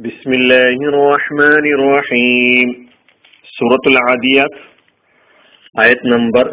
[0.00, 2.68] بسم الله الرحمن الرحيم
[3.52, 4.60] സൂറത്തുൽ ആദിയാത്ത്
[5.74, 6.46] ആയത് നമ്പർ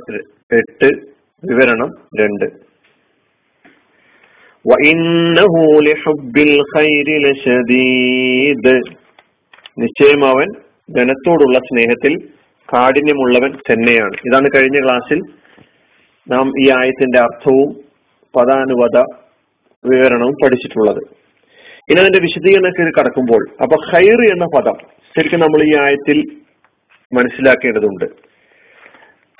[0.51, 0.89] എട്ട്
[1.43, 1.89] വിവരണം
[2.19, 2.47] രണ്ട്
[4.65, 5.53] وإنه
[5.87, 8.65] لحب الخير لشديد
[9.77, 10.47] നിശ്ചയം അവൻ
[10.89, 12.13] ധനത്തോടുള്ള സ്നേഹത്തിൽ
[12.69, 15.19] കാഠിന്യമുള്ളവൻ തന്നെയാണ് ഇതാണ് കഴിഞ്ഞ ക്ലാസ്സിൽ
[16.27, 17.69] നാം ഈ ആയത്തിന്റെ അർത്ഥവും
[18.33, 18.97] പദാനുപത
[19.83, 21.01] വിവരണവും പഠിച്ചിട്ടുള്ളത്
[21.90, 23.48] ഇനി അതിന്റെ വിശദീകരണത്തിൽ കടക്കുമ്പോൾ.
[23.62, 24.76] അപ്പൊ ഖൈർ എന്ന പദം
[25.16, 26.18] ശരിക്കും നമ്മൾ ഈ ആയത്തിൽ
[27.12, 28.04] മനസ്സിലാക്കേണ്ടതുണ്ട്.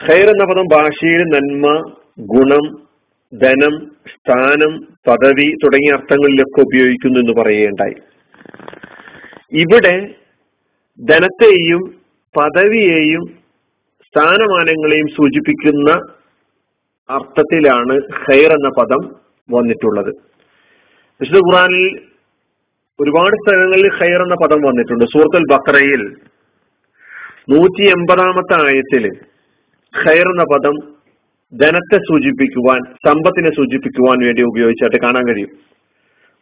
[0.05, 2.93] ഖൈർ എന്ന പദം ഭാഷയിൽ നന്മ ഗുണം
[3.39, 7.95] ധനം സ്ഥാനം പദവി തുടങ്ങിയ അർത്ഥങ്ങളിലൊക്കെ ഉപയോഗിക്കുന്നു എന്ന് പറയുകയുണ്ടായി.
[9.53, 10.15] ഇവിടെ
[11.01, 11.95] ധനത്തെയും
[12.37, 13.23] പദവിയെയും
[14.09, 15.91] സ്ഥാനമാനങ്ങളെയും സൂചിപ്പിക്കുന്ന
[17.11, 19.17] അർത്ഥത്തിലാണ് ഖൈർ എന്ന പദം
[19.51, 20.15] വന്നിട്ടുള്ളത്.
[21.21, 22.12] വിശുദ്ധ ഖുറാനിൽ
[23.03, 25.05] ഒരുപാട് സ്ഥലങ്ങളിൽ ഖൈർ എന്ന പദം വന്നിട്ടുണ്ട്.
[25.13, 26.03] സൂറത്തുൽ ബക്രയിൽ
[27.53, 29.05] നൂറ്റി എൺപതാമത്തെ ആയത്തിൽ
[29.95, 30.77] ഖൈർ എന്ന പദം
[31.53, 35.51] ധനത്തെ സൂചിപ്പിക്കുവാൻ സമ്പത്തിനെ സൂചിപ്പിക്കുവാൻ വേണ്ടി ഉപയോഗിച്ചായിട്ട് കാണാൻ കഴിയും.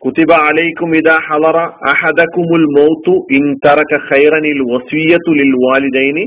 [0.02, 1.58] കുത്തിബ അലൈക്കും ഇദാ ഹലറ
[1.90, 6.24] അഹദകുമുൽ മൗതു ഇൻ തറക ഖൈറനിൽ വസിയത്തു ലിൽ വാലിദൈനി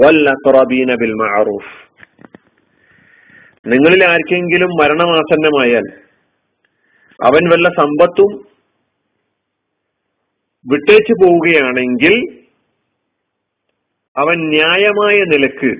[0.00, 1.72] വൽ അഖറബീന ബിൽ മഅറൂഫ്.
[3.66, 5.86] നിങ്ങളിൽ ആർക്കെങ്കിലും മരണമാസന്നമായാൽ
[7.20, 8.30] അവൻ വല്ല സമ്പത്തും
[10.66, 12.14] വിട്ടേച്ചു പോവുകയാണെങ്കിൽ
[14.16, 15.70] അവൻ ന്യായമായ നിലയ്ക്ക്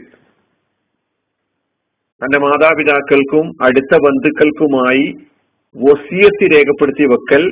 [2.23, 5.05] തന്റെ മാതാപിതാക്കൾക്കും അടുത്ത ബന്ധുക്കൾക്കുമായി
[5.77, 7.43] വസിയത്തി രേഖപ്പെടുത്തി വെക്കൽ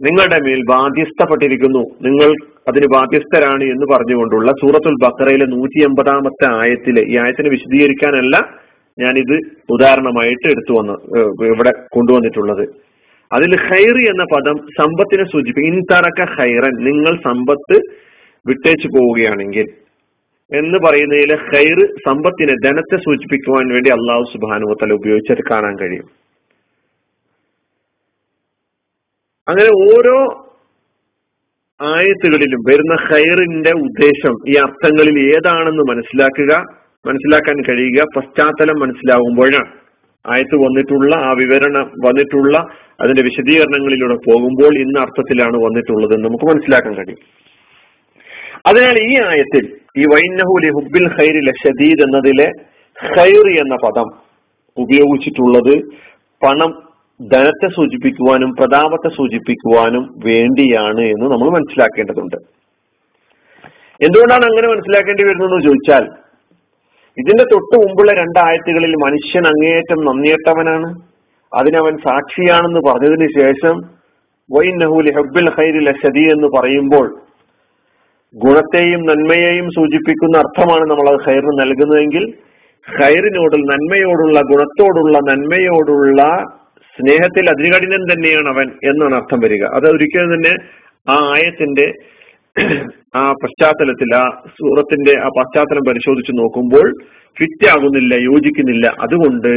[0.00, 1.82] നിങ്ങളുടെ മേൽ ബാധ്യസ്ഥപ്പെട്ടിരിക്കുന്നു.
[2.06, 2.30] നിങ്ങൾ
[2.68, 8.36] അതിന് ബാധ്യസ്ഥരാണ് എന്ന് പറഞ്ഞുകൊണ്ടുള്ള സൂറത്തുൽ ബക്കറയിലെ നൂറ്റി എൺപതാമത്തെ ആയത്തിലെ ഈ ആയത്തിനെ വിശദീകരിക്കാനല്ല
[8.98, 9.36] ഞാനിത്
[9.74, 10.96] ഉദാഹരണമായിട്ട് എടുത്തു വന്ന്
[11.52, 12.64] ഇവിടെ കൊണ്ടുവന്നിട്ടുള്ളത്.
[13.34, 15.74] അതിൽ ഖൈർ എന്ന പദം സമ്പത്തിനെ സൂചിപ്പിക്കും.
[15.74, 17.76] ഇൻതറക്ക ഖൈറൻ നിങ്ങൾ സമ്പത്ത്
[18.46, 19.66] വിട്ടേച്ചു പോവുകയാണെങ്കിൽ
[20.52, 26.08] എന്ന് പറയുന്നതിൽ ഖൈർ സമ്പത്തിനെ ധനത്തെ സൂചിപ്പിക്കുവാൻ വേണ്ടി അള്ളാഹു സുബാനുവത്തല ഉപയോഗിച്ചത് കാണാൻ കഴിയും.
[29.48, 30.18] അങ്ങനെ ഓരോ
[31.80, 36.52] ആയത്തുകളിലും വരുന്ന ഖൈറിന്റെ ഉദ്ദേശം ഈ അർത്ഥങ്ങളിൽ ഏതാണെന്ന് മനസ്സിലാക്കുക
[37.06, 39.83] മനസ്സിലാക്കാൻ കഴിയുക പശ്ചാത്തലം മനസ്സിലാവുമ്പോഴാണ്.
[40.32, 42.58] ആയത്ത് വന്നിട്ടുള്ള ആ വിവരണം വന്നിട്ടുള്ള
[43.00, 47.18] അതിന്റെ വിശദീകരണങ്ങളിലൂടെ പോകുമ്പോൾ ഇന്ന അർത്ഥത്തിലാണ് വന്നിട്ടുള്ളത് എന്ന് നമുക്ക് മനസ്സിലാക്കാൻ കഴിയും.
[48.66, 49.64] അതിനാൽ ഈ ആയത്തിൽ
[49.98, 52.48] ഈ വൈനഹുലി ഹുബിൽ ഖൈരി ലഷദീദ് എന്നതിലെ
[53.16, 54.08] ഖൈർ എന്ന പദം
[54.76, 55.74] ഉപയോഗിച്ചിട്ടുള്ളത്
[56.46, 56.84] പണം
[57.32, 62.36] ധനത്തെ സൂചിപ്പിക്കുവാനും പ്രതാപത്തെ സൂചിപ്പിക്കുവാനും വേണ്ടിയാണ് എന്ന് നമ്മൾ മനസ്സിലാക്കേണ്ടതുണ്ട്.
[64.00, 66.23] എന്തുകൊണ്ടാണ് അങ്ങനെ മനസ്സിലാക്കേണ്ടി വരുന്നതെന്ന് ചോദിച്ചാൽ
[67.16, 70.88] ഇതിന്റെ തൊട്ട് മുമ്പുള്ള രണ്ടായത്തുകളിൽ മനുഷ്യൻ അങ്ങേയറ്റം നന്ദിയേട്ടവനാണ്.
[71.52, 73.76] അതിനവൻ സാക്ഷിയാണെന്ന് പറഞ്ഞതിന് ശേഷം
[74.50, 77.06] വൈനഹുലി ഹബ്ബിൽ ഹൈരി ലഷതി എന്ന് പറയുമ്പോൾ
[78.34, 82.24] ഗുണത്തെയും നന്മയെയും സൂചിപ്പിക്കുന്ന അർത്ഥമാണ് നമ്മൾ അത് ഹൈറിന് നൽകുന്നതെങ്കിൽ
[82.86, 86.22] ഹൈറിനോട് നന്മയോടുള്ള ഗുണത്തോടുള്ള നന്മയോടുള്ള
[86.96, 89.64] സ്നേഹത്തിൽ അതികഠിനം തന്നെയാണ് അവൻ എന്നാണ് അർത്ഥം വരിക.
[89.76, 90.52] അത് ഒരിക്കലും തന്നെ
[91.08, 91.86] ആ ആയത്തിന്റെ
[93.18, 94.24] ആ പശ്ചാത്തലത്തിൽ ആ
[94.58, 96.86] സൂറത്തിന്റെ ആ പശ്ചാത്തലം പരിശോധിച്ച് നോക്കുമ്പോൾ
[97.38, 98.86] ഫിറ്റ് ആകുന്നില്ല യോജിക്കുന്നില്ല.
[99.04, 99.52] അതുകൊണ്ട്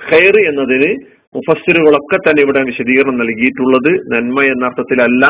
[0.00, 0.90] ഖൈർ എന്നതിന്
[1.36, 5.24] മുഫസ്സിറുകളൊക്കെ തന്നെ ഇവിടെ വിശദീകരണം നൽകിയിട്ടുള്ളത് നന്മ എന്ന അർത്ഥത്തിലല്ല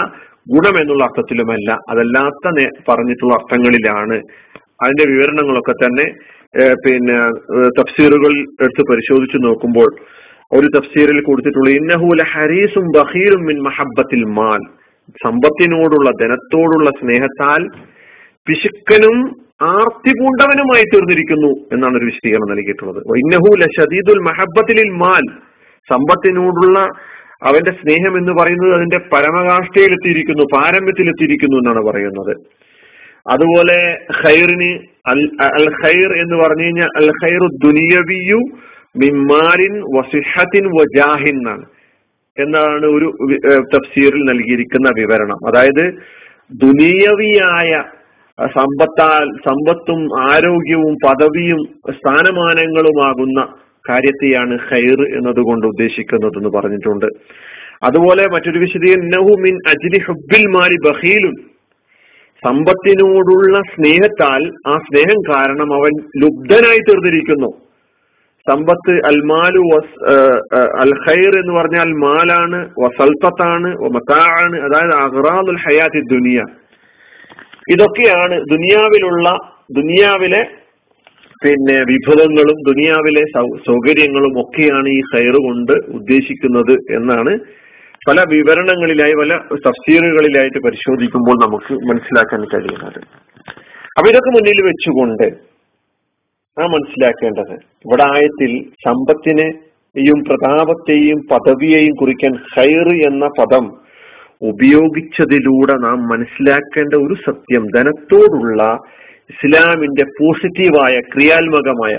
[0.54, 1.71] ഗുണം എന്നുള്ള അർത്ഥത്തിലുമല്ല.
[1.93, 2.44] അതല്ലാത്ത
[2.88, 4.19] പറഞ്ഞിട്ടുള്ള അർത്ഥങ്ങളിലാണ്.
[4.84, 6.06] അതിന്റെ വിവരണങ്ങളൊക്കെ തന്നെ
[6.84, 7.16] പിന്നെ
[7.78, 9.91] തഫ്സീറുകൾ എടുത്ത് പരിശോധിച്ചു നോക്കുമ്പോൾ
[10.56, 14.62] ഒരു തഫ്സീറിൽ കൊടുത്തിട്ടുള്ള ഇന്നഹൂല ഹരീസും ബഹീറും മിൻ മഹബത്തിൽ മാൽ.
[15.11, 17.69] സമ്പത്തിനോടുള്ള ധനത്തോടുള്ള സ്നേഹത്താൽ
[18.47, 22.97] പിശുക്കനും ആർത്തി പൂണ്ടവനുമായി തീർന്നിരിക്കുന്നു എന്നാണ് ഒരു വിശദീകരണം നൽകിയിട്ടുള്ളത്.
[22.97, 25.25] ഇന്നഹൂല ഷദീദുൽ മഹബത്തിലിൽ മാൽ.
[25.91, 26.78] സമ്പത്തിനോടുള്ള
[27.43, 32.37] അവന്റെ സ്നേഹം എന്ന് പറയുന്നത് അതിന്റെ പരമകാഷ്ഠയിലെത്തിയിരിക്കുന്നു പാരമ്യത്തിലെത്തിയിരിക്കുന്നു എന്നാണ് പറയുന്നത്.
[33.31, 34.71] അതുപോലെ ഖൈറിന്
[35.06, 38.41] അൽ അൽ ഖൈർ എന്ന് പറഞ്ഞു കഴിഞ്ഞാൽ അൽ ഖൈറു ദുനിയവിയു
[38.97, 41.65] മിമാരിൻ വസിഹത്തിൻ വജാഹിൻ എന്നാണ്.
[42.39, 43.09] എന്നാണ് ഒരു
[43.61, 45.39] തഫ്സീറിൽ നൽകിയിരിക്കുന്ന വിവരണം.
[45.49, 45.95] അതായത്
[46.53, 47.83] ദുനിയവിയായ
[48.47, 53.47] സമ്പത്താൽ സമ്പത്തും ആരോഗ്യവും പദവിയും സ്ഥാനമാനങ്ങളുമാകുന്ന
[53.91, 57.07] കാര്യത്തെയാണ് ഖൈർ എന്നതുകൊണ്ട് ഉദ്ദേശിക്കുന്നത് എന്ന് പറഞ്ഞിട്ടുണ്ട്.
[57.83, 59.25] അതുപോലെ മറ്റൊരു വിശദീകരണം
[60.53, 61.34] മാലി ബഹീലുൻ
[62.45, 67.66] സമ്പത്തിനോടുള്ള സ്നേഹത്താൽ ആ സ്നേഹം കാരണം അവൻ ലുബ്ധനായി തീർന്നിരിക്കുന്നു.
[68.48, 69.63] സമ്പത്ത് അൽമാലു
[70.83, 76.39] അൽ ഖൈർ എന്ന് പറഞ്ഞാൽ മാലാണ് വസൽത്തത്താണ് മത്താണ് അതായത് അഹ്റാദുൽ ഹയാത്തി ദുനിയ.
[77.75, 79.28] ഇതൊക്കെയാണ് ദുനിയാവിലുള്ള
[79.78, 80.43] ദുനിയാവിലെ
[81.43, 83.22] പിന്നെ വിഭവങ്ങളും ദുനിയാവിലെ
[83.69, 87.33] സൗകര്യങ്ങളും ഒക്കെയാണ് ഈ ഖൈർ കൊണ്ട് ഉദ്ദേശിക്കുന്നത് എന്നാണ്
[88.09, 93.01] പല വിവരണങ്ങളിലായി പല തഫ്സീറുകളിലായിട്ട് പരിശോധിക്കുമ്പോൾ നമുക്ക് മനസ്സിലാക്കാൻ കഴിയുന്നത്.
[93.97, 95.27] അപ്പൊ ഇതൊക്കെ മുന്നിൽ വെച്ചുകൊണ്ട്
[96.57, 97.55] നാം മനസ്സിലാക്കേണ്ടത്.
[97.87, 98.53] ഇവിടെ ആയത്തിൽ
[98.87, 103.65] സമ്പത്തിനെയും പ്രതാപത്തെയും പദവിയെയും കുറിക്കാൻ ഹൈർ എന്ന പദം
[104.43, 108.63] ഉപയോഗിച്ചതിലൂടെ നാം മനസ്സിലാക്കേണ്ട ഒരു സത്യം ധനത്തോടുള്ള
[109.31, 111.95] ഇസ്ലാമിന്റെ പോസിറ്റീവായ ക്രിയാത്മകമായ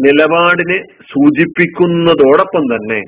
[0.00, 0.78] നിലപാടിനെ
[1.12, 3.00] സൂചിപ്പിക്കുന്നതോടൊപ്പം തന്നെ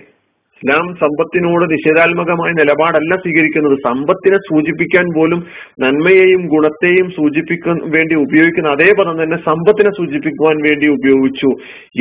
[0.63, 3.77] ഇസ്ലാം സമ്പത്തിനോട് നിഷേധാത്മകമായ നിലപാടല്ല സ്വീകരിക്കുന്നത്.
[3.87, 5.41] സമ്പത്തിനെ സൂചിപ്പിക്കാൻ പോലും
[5.85, 11.51] നന്മയെയും ഗുണത്തെയും സൂചിപ്പിക്കാൻ വേണ്ടി ഉപയോഗിക്കുന്ന അതേ പദം തന്നെ സമ്പത്തിനെ സൂചിപ്പിക്കുവാൻ വേണ്ടി ഉപയോഗിച്ചു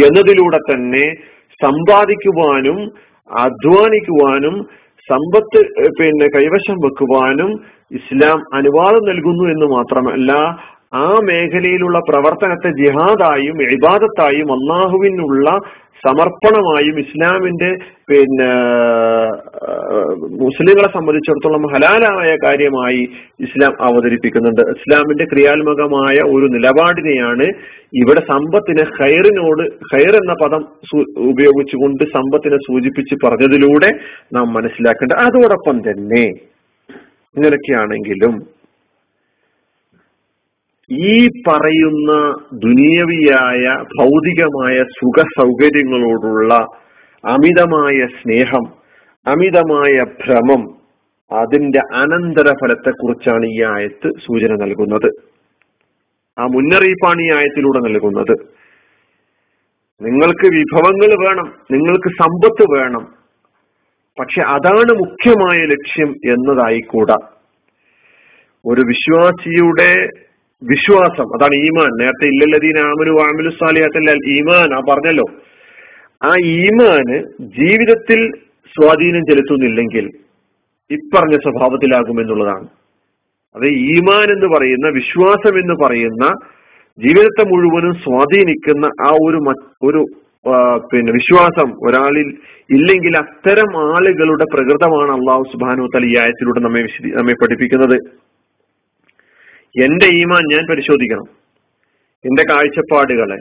[0.03, 1.05] എന്നതിലൂടെ തന്നെ
[1.61, 2.77] സമ്പാദിക്കുവാനും
[3.29, 4.55] അധ്വാനിക്കുവാനും
[5.09, 5.59] സമ്പത്ത്
[5.97, 7.51] പിന്നെ കൈവശം വെക്കുവാനും
[7.91, 10.31] ഇസ്ലാം അനുവാദം നൽകുന്നു എന്ന് മാത്രമല്ല
[10.99, 15.49] ആ മേഖലയിലുള്ള പ്രവർത്തനത്തെ ജിഹാദായും ഇബാദത്തായും അള്ളാഹുവിനുള്ള
[16.03, 17.69] സമർപ്പണമായും ഇസ്ലാമിന്റെ
[18.09, 18.49] പിന്നെ
[20.43, 23.01] മുസ്ലിങ്ങളെ സംബന്ധിച്ചിടത്തോളം ഹലാലായ കാര്യമായി
[23.39, 24.61] ഇസ്ലാം അവതരിപ്പിക്കുന്നുണ്ട്.
[24.75, 27.47] ഇസ്ലാമിന്റെ ക്രിയാത്മകമായ ഒരു നിലപാടിനെയാണ്
[27.93, 30.63] ഇവിടെ സമ്പത്തിനെ ഹൈറിനോട് ഹൈർ എന്ന പദം
[31.31, 33.91] ഉപയോഗിച്ചുകൊണ്ട് സമ്പത്തിനെ സൂചിപ്പിച്ച് പറഞ്ഞതിലൂടെ
[34.33, 36.23] നാം മനസ്സിലാക്കേണ്ടത് അതോടൊപ്പം തന്നെ
[37.35, 38.33] ഇങ്ങനെയൊക്കെയാണെങ്കിലും
[40.91, 42.11] ഈ പറയുന്ന
[42.53, 43.63] ദുനിയവിയായ
[43.99, 46.53] ഭൗതികമായ സുഖ സൗകര്യങ്ങളോടുള്ള
[47.23, 48.65] അമിതമായ സ്നേഹം
[49.27, 50.61] അമിതമായ ഭ്രമം
[51.31, 55.09] അതിന്റെ അനന്തരഫലത്തെക്കുറിച്ചാണ് ഈ ആയത്ത് സൂചന നൽകുന്നത്.
[56.39, 58.35] ആ മുന്നറിയിപ്പാണ് ഈ ആയത്തിലൂടെ നൽകുന്നത്.
[60.01, 63.03] നിങ്ങൾക്ക് വിഭവങ്ങൾ വേണം നിങ്ങൾക്ക് സമ്പത്ത് വേണം
[64.19, 67.15] പക്ഷെ അതാണ് മുഖ്യമായ ലക്ഷ്യം എന്നതായിക്കൂടാ.
[68.65, 70.07] ഒരു വിശ്വാസിയുടെ
[70.63, 71.25] വിശ്വാസം.
[71.35, 71.89] അതാണ് ഈമാൻ.
[71.99, 74.73] നേരത്തെ ഇല്ലല്ലതീന ആമനു ആമലു സാലിയാത്തല്ല ഈമാൻ.
[74.73, 75.23] ആ പറഞ്ഞല്ലോ.
[76.23, 78.31] ആ ഈമാന് ജീവിതത്തിൽ
[78.67, 80.09] സ്വാധീനം ചെലുത്തുന്നില്ലെങ്കിൽ
[80.91, 82.67] ഇപ്പറഞ്ഞ സ്വഭാവത്തിലാകുമെന്നുള്ളതാണ്
[83.55, 86.25] അത് ഈമാൻ എന്ന് പറയുന്ന വിശ്വാസം എന്ന് പറയുന്ന
[86.99, 89.53] ജീവിതത്തെ മുഴുവനും സ്വാധീനിക്കുന്ന ആ ഒരു
[89.83, 90.05] ഒരു
[90.93, 92.37] പിന്നെ വിശ്വാസം ഒരാളിൽ
[92.69, 97.97] ഇല്ലെങ്കിൽ അത്തരം ആളുകളുടെ പ്രകൃതമാണ് അള്ളാഹു സുബാനു തല ഈ ആയത്തിലൂടെ നമ്മെ നമ്മെ പഠിപ്പിക്കുന്നത്.
[99.75, 101.27] എന്റെ ഈമാൻ ഞാൻ പരിശോധിക്കണം.
[102.25, 103.37] എന്റെ കാഴ്ചപ്പാടുകളെ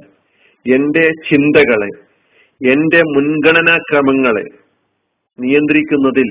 [0.67, 1.91] എന്റെ ചിന്തകളെ
[2.61, 4.45] എന്റെ മുൻഗണനാക്രമങ്ങളെ
[5.39, 6.29] നിയന്ത്രിക്കുന്നതിൽ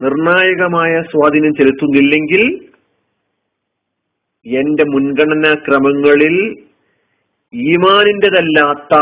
[0.00, 2.42] നിർണായകമായ സ്വാധീനം ചെലുത്തുന്നില്ലെങ്കിൽ
[4.46, 6.36] എന്റെ മുൻഗണനാക്രമങ്ങളിൽ
[7.54, 8.94] ഈമാനിന്റെതല്ലാത്ത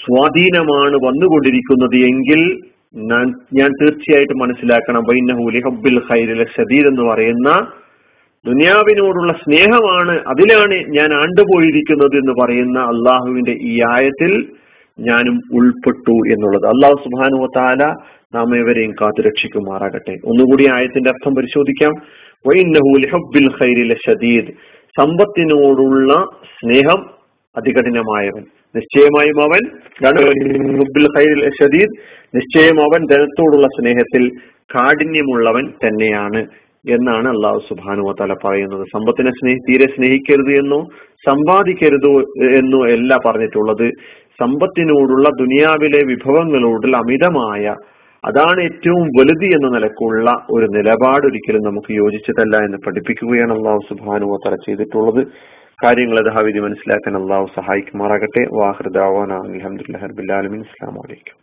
[0.00, 2.40] സ്വാധീനമാണ് വന്നുകൊണ്ടിരിക്കുന്നത് എങ്കിൽ
[3.52, 5.02] ഞാൻ തീർച്ചയായിട്ടും മനസ്സിലാക്കണം.
[5.02, 7.50] വൈനഹൂലി ഹബ്ബിൽ ഖൈരിലെ ഷദീദ് എന്ന് പറയുന്ന
[8.46, 14.48] ദുനിയാവിനോടുള്ള സ്നേഹമാണ് അതിലാണ് ഞാൻ ആണ്ടുപോയിരിക്കുന്നത് എന്ന് പറയുന്ന അള്ളാഹുവിന്റെ ഈ ആയത്തിൽ
[15.00, 16.66] ഞാനും ഉൾപ്പെട്ടു എന്നുള്ളത്.
[16.66, 17.94] അള്ളാഹു സുബാനു താല
[18.34, 21.94] നാം ഏവരെയും കാത്തുരക്ഷിക്കുമാറാകട്ടെ ഒന്നുകൂടി ആയത്തിന്റെ അർത്ഥം പരിശോധിക്കാം.
[24.98, 26.24] സമ്പത്തിനോടുള്ള
[26.60, 27.10] സ്നേഹം
[27.56, 28.44] അതികഠിനമായവൻ.
[28.76, 29.58] നിശ്ചയമായും അവൻ
[31.60, 31.94] ഷദീദ്
[32.34, 34.30] നിശ്ചയം അവൻ ധനത്തോടുള്ള സ്നേഹത്തിൽ
[34.74, 36.46] കാഠിന്യമുള്ളവൻ തന്നെയാണ്.
[36.88, 38.86] എന്നാണ് അള്ളാഹു സുബാനു തല പറയുന്നത്.
[38.94, 40.80] സമ്പത്തിനെ സ്നേഹി തീരെ സ്നേഹിക്കരുത് എന്നോ
[41.28, 42.10] സമ്പാദിക്കരുത്
[42.58, 43.90] എന്നോ അല്ല പറഞ്ഞിട്ടുള്ളത്.
[44.40, 47.74] സമ്പത്തിനോടുള്ള ദുനിയാവിലെ വിഭവങ്ങളോടുള്ള അമിതമായ
[48.24, 54.56] അതാണ് ഏറ്റവും വലുത് എന്ന നിലക്കുള്ള ഒരു നിലപാട് ഒരിക്കലും നമുക്ക് യോജിച്ചതല്ല എന്ന് പഠിപ്പിക്കുകയാണ് അള്ളാഹു സുബാനു തല
[54.66, 55.22] ചെയ്തിട്ടുള്ളത്.
[55.84, 58.44] കാര്യങ്ങൾ യഥാവിധി മനസ്സിലാക്കാൻ അള്ളാഹു സഹായിക്കുമാറാകട്ടെ.
[58.52, 61.40] വാഹൃദാവാൻ അലഹമുല്ലാ ഹർബുല്ലാലമിൻ അസ്സാം വലൈക്കും